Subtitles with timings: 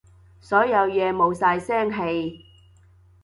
[0.39, 2.43] 所有嘢冇晒聲氣